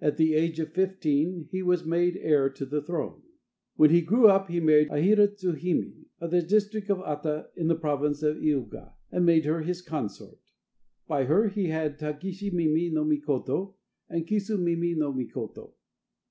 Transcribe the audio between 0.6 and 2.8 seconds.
of fifteen he was made heir to the